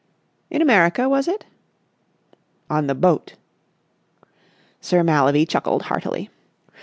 "In 0.49 0.63
America, 0.63 1.07
was 1.07 1.27
it?" 1.27 1.45
"On 2.71 2.87
the 2.87 2.95
boat." 2.95 3.35
Sir 4.81 5.03
Mallaby 5.03 5.45
chuckled 5.45 5.83
heartily. 5.83 6.31